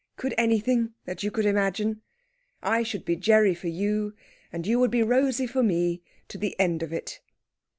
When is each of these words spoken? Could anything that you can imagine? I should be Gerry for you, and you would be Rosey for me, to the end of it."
Could 0.15 0.33
anything 0.35 0.95
that 1.05 1.21
you 1.21 1.29
can 1.29 1.45
imagine? 1.45 2.01
I 2.63 2.81
should 2.81 3.05
be 3.05 3.15
Gerry 3.15 3.53
for 3.53 3.67
you, 3.67 4.15
and 4.51 4.65
you 4.65 4.79
would 4.79 4.89
be 4.89 5.03
Rosey 5.03 5.45
for 5.45 5.61
me, 5.61 6.01
to 6.27 6.39
the 6.39 6.59
end 6.59 6.81
of 6.81 6.91
it." 6.91 7.21